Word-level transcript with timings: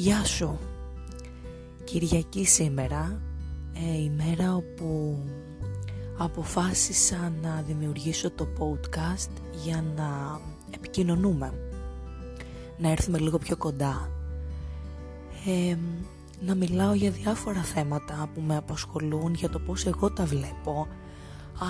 Γεια 0.00 0.24
σου. 0.24 0.58
Κυριακή 1.84 2.44
σήμερα 2.44 3.20
ε, 3.74 4.02
ημέρα 4.02 4.54
όπου 4.54 5.18
αποφάσισα 6.18 7.32
να 7.42 7.62
δημιουργήσω 7.66 8.30
το 8.30 8.48
podcast 8.58 9.30
για 9.64 9.84
να 9.96 10.40
επικοινωνούμε. 10.74 11.52
Να 12.78 12.90
έρθουμε 12.90 13.18
λίγο 13.18 13.38
πιο 13.38 13.56
κοντά. 13.56 14.10
Ε, 15.46 15.76
να 16.40 16.54
μιλάω 16.54 16.94
για 16.94 17.10
διάφορα 17.10 17.62
θέματα 17.62 18.30
που 18.34 18.40
με 18.40 18.56
απασχολούν 18.56 19.34
για 19.34 19.48
το 19.48 19.58
πώς 19.58 19.86
εγώ 19.86 20.12
τα 20.12 20.24
βλέπω 20.24 20.86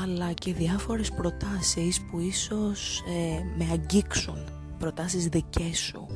αλλά 0.05 0.33
και 0.33 0.53
διάφορες 0.53 1.11
προτάσεις 1.11 2.01
που 2.01 2.19
ίσως 2.21 3.01
ε, 3.01 3.43
με 3.59 3.69
αγγίξουν 3.73 4.39
προτάσεις 4.79 5.27
δικές 5.27 5.79
σου 5.79 6.07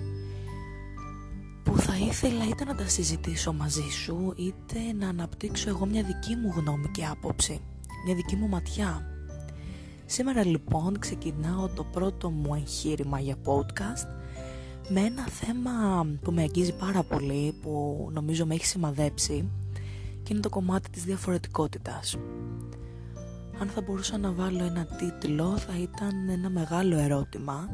που 1.64 1.78
θα 1.78 1.96
ήθελα 1.96 2.48
είτε 2.48 2.64
να 2.64 2.74
τα 2.74 2.88
συζητήσω 2.88 3.52
μαζί 3.52 3.88
σου 3.90 4.34
είτε 4.36 4.78
να 4.98 5.08
αναπτύξω 5.08 5.68
εγώ 5.68 5.86
μια 5.86 6.02
δική 6.02 6.36
μου 6.36 6.52
γνώμη 6.56 6.88
και 6.88 7.06
άποψη, 7.06 7.60
μια 8.06 8.14
δική 8.14 8.36
μου 8.36 8.48
ματιά. 8.48 9.08
Σήμερα 10.06 10.46
λοιπόν 10.46 10.98
ξεκινάω 10.98 11.68
το 11.68 11.84
πρώτο 11.84 12.30
μου 12.30 12.54
εγχείρημα 12.54 13.20
για 13.20 13.36
podcast 13.44 14.06
με 14.88 15.00
ένα 15.00 15.26
θέμα 15.26 16.06
που 16.22 16.32
με 16.32 16.42
αγγίζει 16.42 16.76
πάρα 16.76 17.02
πολύ, 17.02 17.54
που 17.62 18.08
νομίζω 18.12 18.46
με 18.46 18.54
έχει 18.54 18.66
σημαδέψει 18.66 19.50
και 20.22 20.32
είναι 20.32 20.40
το 20.40 20.48
κομμάτι 20.48 20.90
της 20.90 21.04
διαφορετικότητας. 21.04 22.16
Αν 23.58 23.68
θα 23.68 23.80
μπορούσα 23.80 24.18
να 24.18 24.32
βάλω 24.32 24.64
ένα 24.64 24.86
τίτλο 24.86 25.56
θα 25.56 25.78
ήταν 25.78 26.28
ένα 26.28 26.50
μεγάλο 26.50 26.96
ερώτημα 26.96 27.68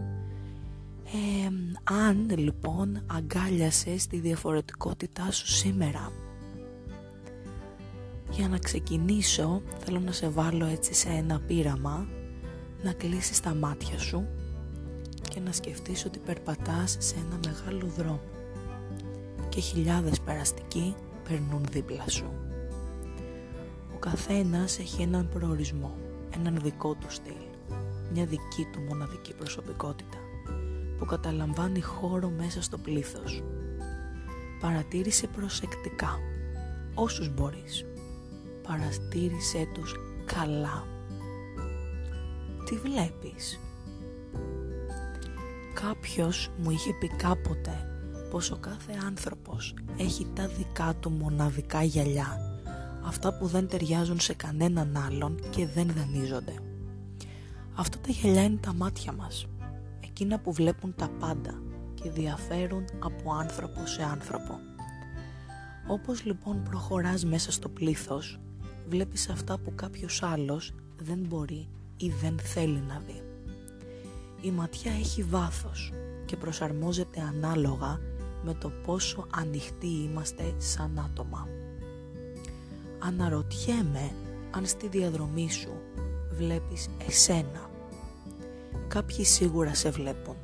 αν 1.84 2.30
λοιπόν 2.36 3.02
αγκάλιασες 3.06 4.06
τη 4.06 4.18
διαφορετικότητά 4.18 5.30
σου 5.30 5.46
σήμερα 5.46 6.12
για 8.30 8.48
να 8.48 8.58
ξεκινήσω 8.58 9.62
θέλω 9.78 10.00
να 10.00 10.12
σε 10.12 10.28
βάλω 10.28 10.66
έτσι 10.66 10.94
σε 10.94 11.08
ένα 11.08 11.40
πείραμα 11.40 12.06
να 12.82 12.92
κλείσεις 12.92 13.40
τα 13.40 13.54
μάτια 13.54 13.98
σου 13.98 14.26
και 15.30 15.40
να 15.40 15.52
σκεφτείς 15.52 16.04
ότι 16.04 16.18
περπατάς 16.18 16.96
σε 16.98 17.14
ένα 17.26 17.40
μεγάλο 17.46 17.86
δρόμο 17.96 18.20
και 19.48 19.60
χιλιάδες 19.60 20.20
περαστικοί 20.20 20.94
περνούν 21.28 21.64
δίπλα 21.70 22.08
σου. 22.08 22.32
Ο 23.94 23.98
καθένας 23.98 24.78
έχει 24.78 25.02
έναν 25.02 25.28
προορισμό, 25.28 25.96
έναν 26.34 26.58
δικό 26.62 26.94
του 26.94 27.10
στυλ, 27.10 27.34
μια 28.12 28.24
δική 28.24 28.68
του 28.72 28.80
μοναδική 28.88 29.34
προσωπικότητα 29.34 30.18
που 31.00 31.06
καταλαμβάνει 31.06 31.80
χώρο 31.80 32.30
μέσα 32.30 32.62
στο 32.62 32.78
πλήθος. 32.78 33.42
Παρατήρησε 34.60 35.26
προσεκτικά 35.26 36.18
όσους 36.94 37.34
μπορείς. 37.34 37.84
Παρατήρησέ 38.62 39.68
τους 39.74 39.94
καλά. 40.24 40.86
Τι 42.64 42.76
βλέπεις; 42.76 43.60
Κάποιος 45.74 46.50
μου 46.56 46.70
είχε 46.70 46.92
πει 47.00 47.08
κάποτε 47.08 47.72
πως 48.30 48.50
ο 48.50 48.56
κάθε 48.56 48.92
άνθρωπος 49.06 49.74
έχει 49.96 50.26
τα 50.34 50.46
δικά 50.46 50.94
του 51.00 51.10
μοναδικά 51.10 51.82
γυαλιά 51.82 52.50
αυτά 53.06 53.34
που 53.34 53.46
δεν 53.46 53.68
ταιριάζουν 53.68 54.20
σε 54.20 54.34
κανέναν 54.34 54.96
άλλον 54.96 55.38
και 55.50 55.66
δεν 55.66 55.92
δανείζονται. 55.96 56.54
Αυτά 57.74 57.98
τα 57.98 58.10
γυαλιά 58.10 58.42
είναι 58.42 58.58
τα 58.60 58.74
μάτια 58.74 59.12
μας 59.12 59.46
εκείνα 60.22 60.38
που 60.38 60.52
βλέπουν 60.52 60.94
τα 60.96 61.08
πάντα 61.18 61.62
και 61.94 62.10
διαφέρουν 62.10 62.84
από 62.98 63.32
άνθρωπο 63.32 63.86
σε 63.86 64.02
άνθρωπο. 64.02 64.58
Όπως 65.88 66.24
λοιπόν 66.24 66.62
προχωράς 66.62 67.24
μέσα 67.24 67.52
στο 67.52 67.68
πλήθος, 67.68 68.40
βλέπεις 68.88 69.28
αυτά 69.28 69.58
που 69.58 69.74
κάποιος 69.74 70.22
άλλος 70.22 70.72
δεν 70.96 71.18
μπορεί 71.18 71.68
ή 71.96 72.08
δεν 72.22 72.38
θέλει 72.38 72.82
να 72.88 73.02
δει. 73.06 73.22
Η 74.40 74.50
ματιά 74.50 74.92
έχει 74.92 75.22
βάθος 75.22 75.92
και 76.24 76.36
προσαρμόζεται 76.36 77.20
ανάλογα 77.20 78.00
με 78.44 78.54
το 78.54 78.70
πόσο 78.86 79.26
ανοιχτοί 79.34 79.88
είμαστε 79.88 80.54
σαν 80.58 80.98
άτομα. 80.98 81.48
Αναρωτιέμαι 82.98 84.12
αν 84.50 84.66
στη 84.66 84.88
διαδρομή 84.88 85.50
σου 85.50 85.72
βλέπεις 86.30 86.88
εσένα 87.06 87.69
Κάποιοι 88.88 89.24
σίγουρα 89.24 89.74
σε 89.74 89.90
βλέπουν. 89.90 90.36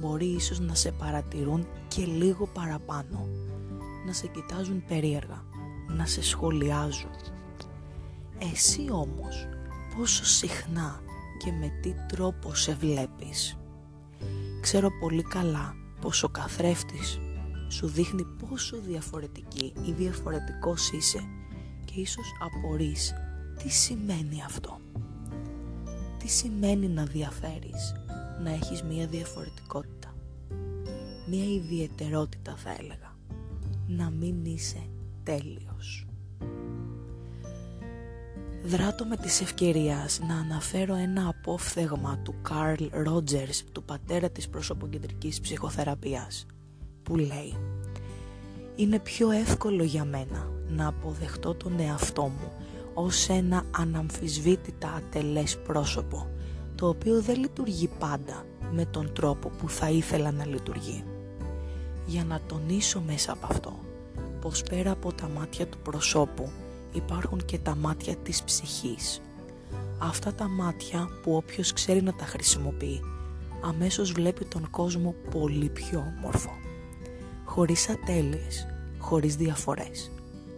Μπορεί 0.00 0.26
ίσως 0.26 0.60
να 0.60 0.74
σε 0.74 0.92
παρατηρούν 0.92 1.66
και 1.88 2.04
λίγο 2.04 2.46
παραπάνω. 2.46 3.28
Να 4.06 4.12
σε 4.12 4.26
κοιτάζουν 4.26 4.84
περίεργα. 4.88 5.44
Να 5.88 6.06
σε 6.06 6.22
σχολιάζουν. 6.22 7.10
Εσύ 8.52 8.86
όμως 8.90 9.48
πόσο 9.96 10.24
συχνά 10.24 11.00
και 11.38 11.52
με 11.52 11.72
τι 11.82 11.94
τρόπο 12.08 12.54
σε 12.54 12.74
βλέπεις; 12.74 13.56
Ξέρω 14.60 14.88
πολύ 15.00 15.22
καλά 15.22 15.74
πως 16.00 16.22
ο 16.22 16.28
καθρέφτης 16.28 17.18
σου 17.68 17.86
δείχνει 17.86 18.24
πόσο 18.24 18.76
διαφορετική 18.80 19.72
ή 19.86 19.92
διαφορετικός 19.92 20.90
είσαι 20.92 21.20
και 21.84 22.00
ίσως 22.00 22.32
απορείς 22.40 23.14
τι 23.58 23.68
σημαίνει 23.68 24.42
αυτό 24.46 24.78
τι 26.24 26.30
σημαίνει 26.30 26.88
να 26.88 27.04
διαφέρεις, 27.04 27.94
να 28.42 28.50
έχεις 28.50 28.82
μία 28.82 29.06
διαφορετικότητα, 29.06 30.14
μία 31.26 31.44
ιδιαιτερότητα 31.44 32.54
θα 32.56 32.76
έλεγα, 32.78 33.16
να 33.86 34.10
μην 34.10 34.44
είσαι 34.44 34.86
τέλειος. 35.22 36.06
Δράτω 38.64 39.04
με 39.04 39.16
της 39.16 39.40
ευκαιρίας 39.40 40.20
να 40.28 40.34
αναφέρω 40.34 40.94
ένα 40.94 41.28
απόφθεγμα 41.28 42.18
του 42.22 42.34
Καρλ 42.42 42.84
Ρότζερς, 42.92 43.64
του 43.72 43.82
πατέρα 43.82 44.30
της 44.30 44.48
προσωποκεντρικής 44.48 45.40
ψυχοθεραπείας, 45.40 46.46
που 47.02 47.16
λέει 47.16 47.56
«Είναι 48.76 48.98
πιο 48.98 49.30
εύκολο 49.30 49.82
για 49.82 50.04
μένα 50.04 50.50
να 50.68 50.86
αποδεχτώ 50.86 51.54
τον 51.54 51.80
εαυτό 51.80 52.22
μου 52.22 52.52
ως 52.94 53.28
ένα 53.28 53.62
αναμφισβήτητα 53.70 54.92
ατελές 54.92 55.58
πρόσωπο 55.58 56.28
το 56.74 56.88
οποίο 56.88 57.20
δεν 57.20 57.38
λειτουργεί 57.38 57.90
πάντα 57.98 58.44
με 58.72 58.84
τον 58.84 59.12
τρόπο 59.12 59.48
που 59.48 59.68
θα 59.68 59.90
ήθελα 59.90 60.30
να 60.30 60.46
λειτουργεί. 60.46 61.04
Για 62.06 62.24
να 62.24 62.40
τονίσω 62.46 63.00
μέσα 63.00 63.32
από 63.32 63.46
αυτό 63.50 63.78
πως 64.40 64.62
πέρα 64.62 64.90
από 64.90 65.12
τα 65.12 65.28
μάτια 65.28 65.66
του 65.66 65.78
προσώπου 65.78 66.50
υπάρχουν 66.92 67.44
και 67.44 67.58
τα 67.58 67.76
μάτια 67.76 68.16
της 68.16 68.42
ψυχής. 68.42 69.20
Αυτά 69.98 70.34
τα 70.34 70.48
μάτια 70.48 71.08
που 71.22 71.36
όποιος 71.36 71.72
ξέρει 71.72 72.02
να 72.02 72.14
τα 72.14 72.24
χρησιμοποιεί 72.24 73.00
αμέσως 73.64 74.12
βλέπει 74.12 74.44
τον 74.44 74.70
κόσμο 74.70 75.14
πολύ 75.30 75.68
πιο 75.68 76.14
όμορφο. 76.16 76.50
Χωρίς 77.44 77.88
ατέλειες, 77.88 78.66
χωρίς 78.98 79.36
διαφορές, 79.36 80.10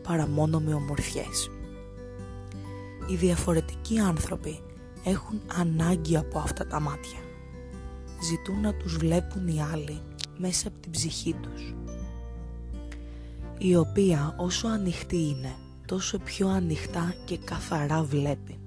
παρά 0.02 0.26
μόνο 0.28 0.60
με 0.60 0.74
ομορφιές. 0.74 1.50
Οι 3.08 3.14
διαφορετικοί 3.14 3.98
άνθρωποι 3.98 4.60
έχουν 5.04 5.40
ανάγκη 5.58 6.16
από 6.16 6.38
αυτά 6.38 6.66
τα 6.66 6.80
μάτια. 6.80 7.18
Ζητούν 8.22 8.60
να 8.60 8.74
τους 8.74 8.96
βλέπουν 8.96 9.48
οι 9.48 9.62
άλλοι 9.62 10.00
μέσα 10.38 10.68
από 10.68 10.78
την 10.78 10.90
ψυχή 10.90 11.34
τους. 11.34 11.74
Η 13.58 13.76
οποία 13.76 14.34
όσο 14.38 14.68
ανοιχτή 14.68 15.16
είναι, 15.16 15.54
τόσο 15.86 16.18
πιο 16.18 16.48
ανοιχτά 16.48 17.14
και 17.24 17.38
καθαρά 17.38 18.02
βλέπει. 18.02 18.58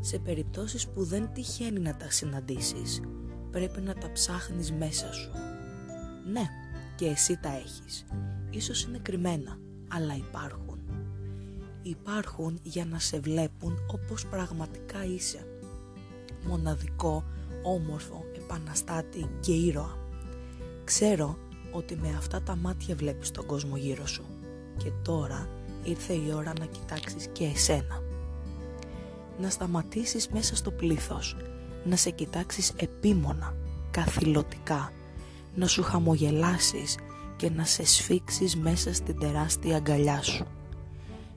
Σε 0.00 0.18
περιπτώσεις 0.18 0.88
που 0.88 1.04
δεν 1.04 1.30
τυχαίνει 1.32 1.80
να 1.80 1.96
τα 1.96 2.10
συναντήσεις, 2.10 3.00
πρέπει 3.50 3.80
να 3.80 3.94
τα 3.94 4.12
ψάχνεις 4.12 4.72
μέσα 4.72 5.12
σου. 5.12 5.30
Ναι, 6.32 6.44
και 6.96 7.06
εσύ 7.06 7.38
τα 7.42 7.48
έχεις. 7.56 8.04
Ίσως 8.50 8.82
είναι 8.82 8.98
κρυμμένα, 8.98 9.58
αλλά 9.88 10.16
υπάρχουν 10.16 10.69
υπάρχουν 11.82 12.58
για 12.62 12.84
να 12.84 12.98
σε 12.98 13.20
βλέπουν 13.20 13.78
όπως 13.92 14.26
πραγματικά 14.26 15.04
είσαι. 15.04 15.46
Μοναδικό, 16.46 17.24
όμορφο, 17.62 18.24
επαναστάτη 18.36 19.30
και 19.40 19.52
ήρωα. 19.52 19.98
Ξέρω 20.84 21.38
ότι 21.72 21.96
με 21.96 22.14
αυτά 22.16 22.42
τα 22.42 22.56
μάτια 22.56 22.94
βλέπεις 22.94 23.30
τον 23.30 23.46
κόσμο 23.46 23.76
γύρω 23.76 24.06
σου 24.06 24.24
και 24.76 24.90
τώρα 25.02 25.48
ήρθε 25.84 26.12
η 26.12 26.32
ώρα 26.34 26.52
να 26.58 26.64
κοιτάξεις 26.64 27.28
και 27.32 27.44
εσένα. 27.44 28.02
Να 29.40 29.50
σταματήσεις 29.50 30.28
μέσα 30.28 30.56
στο 30.56 30.70
πλήθος, 30.70 31.36
να 31.84 31.96
σε 31.96 32.10
κοιτάξεις 32.10 32.72
επίμονα, 32.76 33.56
καθηλωτικά, 33.90 34.92
να 35.54 35.66
σου 35.66 35.82
χαμογελάσεις 35.82 36.96
και 37.36 37.50
να 37.50 37.64
σε 37.64 37.86
σφίξεις 37.86 38.56
μέσα 38.56 38.94
στην 38.94 39.18
τεράστια 39.18 39.76
αγκαλιά 39.76 40.22
σου 40.22 40.46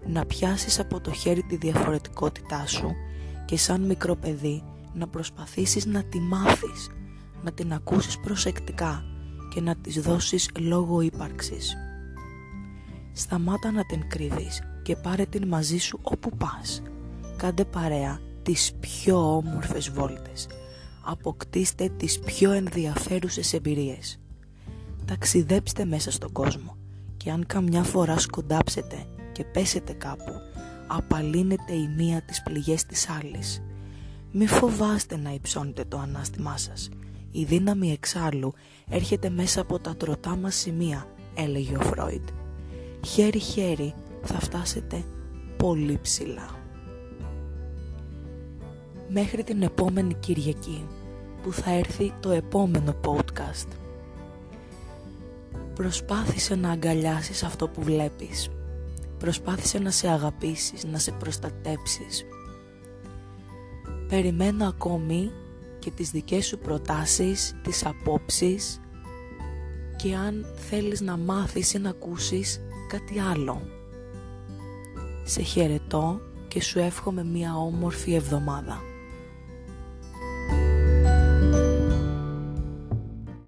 να 0.08 0.26
πιάσεις 0.26 0.80
από 0.80 1.02
το 1.02 1.12
χέρι 1.12 1.44
τη 1.44 1.56
διαφορετικότητά 1.56 2.68
σου 2.68 2.92
και 3.46 3.58
σαν 3.58 3.82
μικρό 3.82 4.16
παιδί 4.16 4.64
να 4.94 5.08
προσπαθήσεις 5.08 5.86
να 5.86 6.04
τη 6.04 6.20
μάθεις, 6.20 6.90
να 7.44 7.52
την 7.52 7.74
ακούσεις 7.74 8.20
προσεκτικά 8.20 9.04
και 9.54 9.62
να 9.62 9.76
της 9.76 10.02
δώσεις 10.02 10.50
λόγο 10.60 11.02
ύπαρξης. 11.02 11.76
Σταμάτα 13.14 13.72
να 13.72 13.86
την 13.86 14.10
κρύβεις 14.10 14.62
και 14.82 14.96
πάρε 14.96 15.26
την 15.26 15.48
μαζί 15.48 15.78
σου 15.78 16.00
όπου 16.02 16.30
πας. 16.38 16.82
Κάντε 17.38 17.66
παρέα 17.66 18.20
τις 18.44 18.74
πιο 18.80 19.36
όμορφες 19.36 19.90
βόλτες. 19.90 20.48
Αποκτήστε 21.06 21.90
τις 21.98 22.20
πιο 22.20 22.52
ενδιαφέρουσες 22.52 23.54
εμπειρίες. 23.54 24.20
Ταξιδέψτε 25.06 25.86
μέσα 25.86 26.12
στον 26.12 26.32
κόσμο 26.32 26.78
και 27.18 27.32
αν 27.32 27.46
καμιά 27.46 27.84
φορά 27.84 28.20
σκοντάψετε 28.20 29.06
και 29.33 29.44
πέσετε 29.44 29.94
κάπου, 29.94 30.31
απαλύνετε 30.88 31.74
η 31.74 31.88
μία 31.97 32.21
τις 32.21 32.44
πληγές 32.44 32.85
της 32.85 33.09
άλλης. 33.09 33.62
Μη 34.31 34.47
φοβάστε 34.47 35.18
να 35.18 35.33
υψώνετε 35.33 35.83
το 35.88 35.97
ανάστημά 35.97 36.57
σας. 36.57 36.89
Η 37.31 37.44
δύναμη 37.44 37.91
εξάλλου 37.91 38.53
έρχεται 38.89 39.30
μέσα 39.30 39.62
από 39.62 39.80
τα 39.80 39.95
τροτά 39.95 40.35
μας 40.35 40.56
σημεία, 40.56 41.07
έλεγε 41.35 41.75
ο 41.77 41.81
Φρόιντ. 41.81 42.27
Χέρι-χέρι 43.06 43.94
θα 44.21 44.39
φτάσετε 44.39 45.03
πολύ 45.57 46.00
ψηλά. 46.01 46.50
Μέχρι 49.07 49.44
την 49.44 49.62
επόμενη 49.62 50.13
Κυριακή 50.13 50.88
που 51.44 51.53
θα 51.53 51.71
έρθει 51.71 52.13
το 52.19 52.31
επόμενο 52.31 52.95
podcast. 53.06 53.68
Προσπάθησε 55.74 56.56
να 56.56 56.69
αγκαλιάσεις 56.69 57.44
αυτό 57.44 57.68
που 57.68 57.81
βλέπεις. 57.81 58.50
Προσπάθησε 59.24 59.80
να 59.80 59.92
σε 59.92 60.08
αγαπήσεις, 60.08 60.84
να 60.86 60.98
σε 60.98 61.12
προστατέψεις. 61.12 62.25
Περιμένω 64.08 64.66
ακόμη 64.66 65.31
και 65.80 65.92
τις 65.92 66.12
δικές 66.12 66.46
σου 66.46 66.58
προτάσεις, 66.58 67.56
τις 67.64 67.86
απόψεις 67.86 68.81
και 69.96 70.16
αν 70.16 70.46
θέλεις 70.56 71.02
να 71.02 71.18
μάθεις 71.18 71.74
ή 71.74 71.80
να 71.80 71.90
ακούσεις 71.90 72.62
κάτι 72.88 73.20
άλλο. 73.20 73.62
Σε 75.24 75.42
χαιρετώ 75.42 76.19
και 76.48 76.62
σου 76.62 76.80
εύχομαι 76.80 77.24
μία 77.24 77.56
όμορφη 77.56 78.14
εβδομάδα. 78.14 78.81